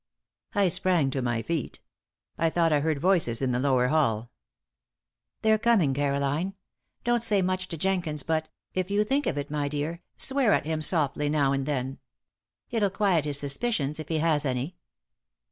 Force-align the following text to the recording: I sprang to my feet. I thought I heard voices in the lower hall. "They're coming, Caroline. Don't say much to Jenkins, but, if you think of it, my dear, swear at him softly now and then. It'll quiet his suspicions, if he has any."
I 0.55 0.67
sprang 0.69 1.11
to 1.11 1.21
my 1.21 1.43
feet. 1.43 1.79
I 2.35 2.49
thought 2.49 2.73
I 2.73 2.79
heard 2.79 2.97
voices 2.99 3.39
in 3.39 3.51
the 3.51 3.59
lower 3.59 3.89
hall. 3.89 4.31
"They're 5.43 5.59
coming, 5.59 5.93
Caroline. 5.93 6.55
Don't 7.03 7.21
say 7.21 7.43
much 7.43 7.67
to 7.67 7.77
Jenkins, 7.77 8.23
but, 8.23 8.49
if 8.73 8.89
you 8.89 9.03
think 9.03 9.27
of 9.27 9.37
it, 9.37 9.51
my 9.51 9.67
dear, 9.67 10.01
swear 10.17 10.53
at 10.53 10.65
him 10.65 10.81
softly 10.81 11.29
now 11.29 11.53
and 11.53 11.67
then. 11.67 11.99
It'll 12.71 12.89
quiet 12.89 13.25
his 13.25 13.37
suspicions, 13.39 13.99
if 13.99 14.07
he 14.07 14.17
has 14.17 14.43
any." 14.43 14.75